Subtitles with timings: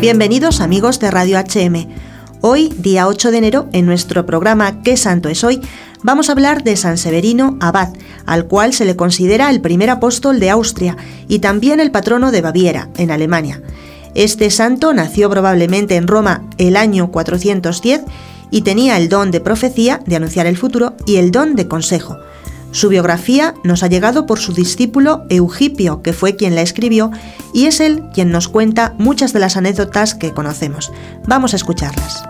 [0.00, 1.86] Bienvenidos amigos de Radio HM.
[2.40, 5.60] Hoy, día 8 de enero, en nuestro programa ¿Qué santo es hoy?
[6.02, 7.90] Vamos a hablar de San Severino Abad,
[8.24, 10.96] al cual se le considera el primer apóstol de Austria
[11.28, 13.60] y también el patrono de Baviera, en Alemania.
[14.14, 18.00] Este santo nació probablemente en Roma el año 410
[18.50, 22.16] y tenía el don de profecía, de anunciar el futuro, y el don de consejo.
[22.72, 27.10] Su biografía nos ha llegado por su discípulo Eugipio, que fue quien la escribió,
[27.52, 30.92] y es él quien nos cuenta muchas de las anécdotas que conocemos.
[31.26, 32.22] Vamos a escucharlas.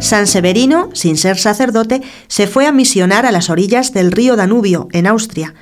[0.00, 4.88] San Severino, sin ser sacerdote, se fue a misionar a las orillas del río Danubio,
[4.92, 5.54] en Austria.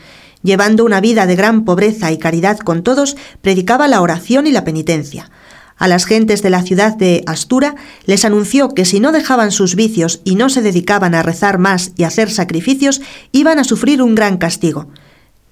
[0.43, 4.65] Llevando una vida de gran pobreza y caridad con todos, predicaba la oración y la
[4.65, 5.30] penitencia.
[5.79, 7.74] A las gentes de la ciudad de Astura
[8.07, 11.93] les anunció que si no dejaban sus vicios y no se dedicaban a rezar más
[11.96, 13.02] y hacer sacrificios,
[13.33, 14.88] iban a sufrir un gran castigo.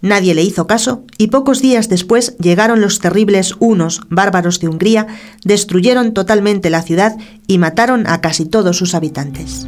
[0.00, 5.06] Nadie le hizo caso y pocos días después llegaron los terribles hunos, bárbaros de Hungría,
[5.44, 7.16] destruyeron totalmente la ciudad
[7.46, 9.66] y mataron a casi todos sus habitantes.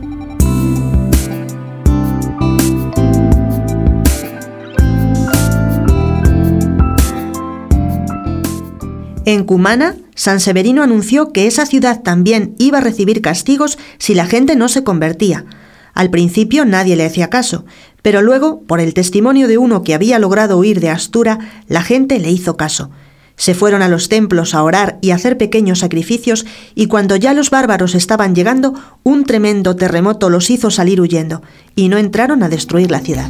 [9.27, 14.25] En Cumana, San Severino anunció que esa ciudad también iba a recibir castigos si la
[14.25, 15.45] gente no se convertía.
[15.95, 17.65] Al principio nadie le hacía caso,
[18.03, 22.21] pero luego, por el testimonio de uno que había logrado huir de Astura, la gente
[22.21, 22.91] le hizo caso.
[23.35, 27.51] Se fueron a los templos a orar y hacer pequeños sacrificios, y cuando ya los
[27.51, 31.43] bárbaros estaban llegando, un tremendo terremoto los hizo salir huyendo,
[31.75, 33.29] y no entraron a destruir la ciudad.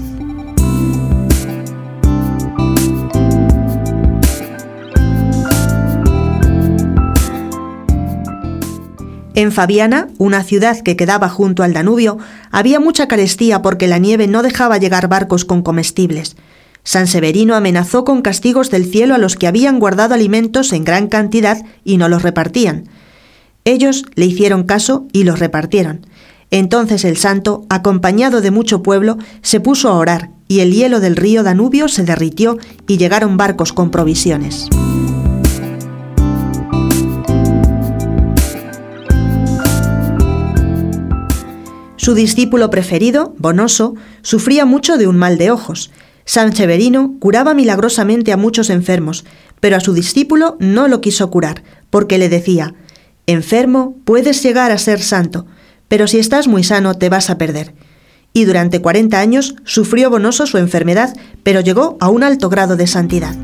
[9.37, 12.17] En Fabiana, una ciudad que quedaba junto al Danubio,
[12.51, 16.37] había mucha carestía porque la nieve no dejaba llegar barcos con comestibles.
[16.85, 21.09] San Severino amenazó con castigos del cielo a los que habían guardado alimentos en gran
[21.09, 22.89] cantidad y no los repartían.
[23.67, 26.07] Ellos le hicieron caso y los repartieron.
[26.51, 31.15] Entonces el santo, acompañado de mucho pueblo, se puso a orar, y el hielo del
[31.15, 32.57] río Danubio se derritió
[32.89, 34.71] y llegaron barcos con provisiones.
[42.07, 45.91] Su discípulo preferido, Bonoso, sufría mucho de un mal de ojos.
[46.25, 49.25] San Severino curaba milagrosamente a muchos enfermos,
[49.59, 52.75] pero a su discípulo no lo quiso curar, porque le decía,
[53.27, 55.47] Enfermo, puedes llegar a ser santo,
[55.89, 57.75] pero si estás muy sano te vas a perder.
[58.33, 61.13] Y durante 40 años sufrió Bonoso su enfermedad,
[61.43, 63.35] pero llegó a un alto grado de santidad.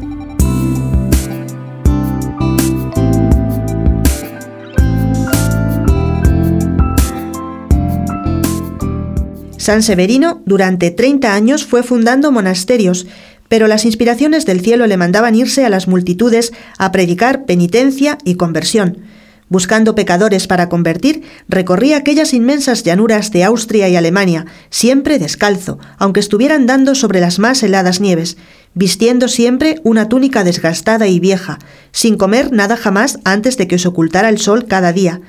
[9.62, 13.06] San Severino durante 30 años fue fundando monasterios,
[13.48, 18.34] pero las inspiraciones del cielo le mandaban irse a las multitudes a predicar penitencia y
[18.34, 18.98] conversión.
[19.48, 26.18] Buscando pecadores para convertir, recorría aquellas inmensas llanuras de Austria y Alemania, siempre descalzo, aunque
[26.18, 28.38] estuvieran dando sobre las más heladas nieves,
[28.74, 31.60] vistiendo siempre una túnica desgastada y vieja,
[31.92, 35.20] sin comer nada jamás antes de que os ocultara el sol cada día,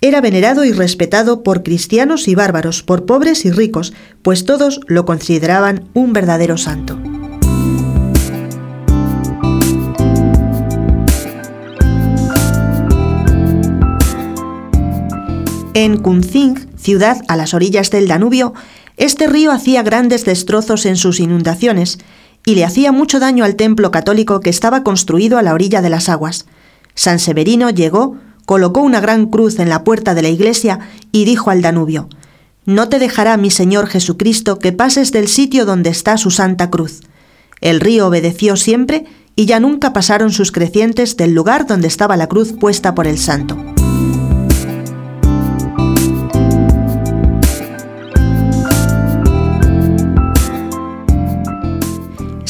[0.00, 3.92] era venerado y respetado por cristianos y bárbaros, por pobres y ricos,
[4.22, 6.98] pues todos lo consideraban un verdadero santo.
[15.74, 18.54] En Kunzing, ciudad a las orillas del Danubio,
[18.96, 21.98] este río hacía grandes destrozos en sus inundaciones
[22.46, 25.90] y le hacía mucho daño al templo católico que estaba construido a la orilla de
[25.90, 26.46] las aguas.
[26.94, 30.80] San Severino llegó colocó una gran cruz en la puerta de la iglesia
[31.12, 32.08] y dijo al Danubio,
[32.64, 37.02] No te dejará mi Señor Jesucristo que pases del sitio donde está su santa cruz.
[37.60, 42.28] El río obedeció siempre y ya nunca pasaron sus crecientes del lugar donde estaba la
[42.28, 43.56] cruz puesta por el santo.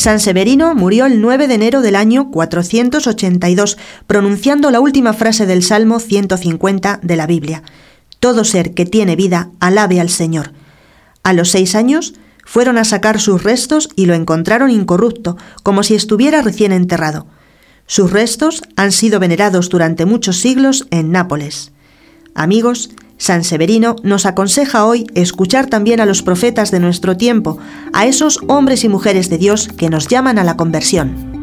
[0.06, 3.76] San Severino murió el 9 de enero del año 482,
[4.06, 7.64] pronunciando la última frase del Salmo 150 de la Biblia.
[8.20, 10.52] Todo ser que tiene vida, alabe al Señor.
[11.24, 12.14] A los seis años,
[12.44, 17.26] fueron a sacar sus restos y lo encontraron incorrupto, como si estuviera recién enterrado.
[17.88, 21.72] Sus restos han sido venerados durante muchos siglos en Nápoles.
[22.32, 27.58] Amigos, San Severino nos aconseja hoy escuchar también a los profetas de nuestro tiempo,
[27.92, 31.35] a esos hombres y mujeres de Dios que nos llaman a la conversión.